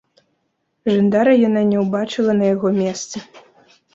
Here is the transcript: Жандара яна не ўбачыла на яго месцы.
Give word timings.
Жандара 0.93 1.33
яна 1.47 1.61
не 1.73 1.77
ўбачыла 1.85 2.33
на 2.39 2.45
яго 2.55 2.67
месцы. 2.81 3.17